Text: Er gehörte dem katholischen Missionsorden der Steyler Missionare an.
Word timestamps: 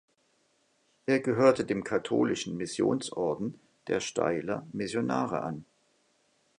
Er 1.05 1.19
gehörte 1.19 1.63
dem 1.63 1.83
katholischen 1.83 2.57
Missionsorden 2.57 3.59
der 3.85 3.99
Steyler 3.99 4.65
Missionare 4.73 5.43
an. 5.43 5.63